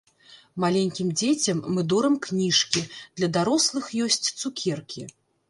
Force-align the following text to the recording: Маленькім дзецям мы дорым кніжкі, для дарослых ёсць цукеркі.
Маленькім 0.63 1.11
дзецям 1.21 1.61
мы 1.75 1.83
дорым 1.93 2.15
кніжкі, 2.27 2.83
для 3.21 3.31
дарослых 3.37 3.93
ёсць 4.09 4.21
цукеркі. 4.41 5.07